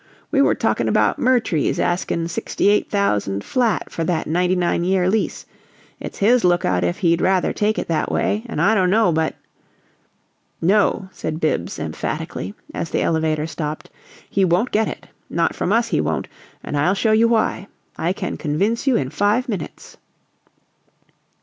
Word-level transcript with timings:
We 0.31 0.41
were 0.41 0.55
talkin' 0.55 0.87
about 0.89 1.19
Murtrie's 1.19 1.77
askin' 1.77 2.27
sixty 2.27 2.69
eight 2.69 2.89
thousand 2.89 3.43
flat 3.43 3.91
for 3.91 4.03
that 4.05 4.25
ninety 4.25 4.55
nine 4.55 4.83
year 4.83 5.07
lease. 5.07 5.45
It's 5.99 6.17
his 6.17 6.43
lookout 6.43 6.83
if 6.83 6.97
he'd 7.05 7.21
rather 7.21 7.53
take 7.53 7.77
it 7.77 7.87
that 7.87 8.11
way, 8.11 8.41
and 8.47 8.59
I 8.59 8.73
don't 8.73 8.89
know 8.89 9.11
but" 9.11 9.35
"No," 10.75 11.07
said 11.11 11.39
Bibbs, 11.39 11.77
emphatically, 11.77 12.55
as 12.73 12.89
the 12.89 13.03
elevator 13.03 13.45
stopped; 13.45 13.91
"he 14.27 14.43
won't 14.43 14.71
get 14.71 14.87
it. 14.87 15.05
Not 15.29 15.53
from 15.55 15.71
us, 15.71 15.89
he 15.89 16.01
won't, 16.01 16.27
and 16.63 16.75
I'll 16.75 16.95
show 16.95 17.11
you 17.11 17.27
why. 17.27 17.67
I 17.95 18.11
can 18.11 18.37
convince 18.37 18.87
you 18.87 18.95
in 18.95 19.11
five 19.11 19.47
minutes." 19.47 19.97